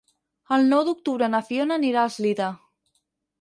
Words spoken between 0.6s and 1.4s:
nou d'octubre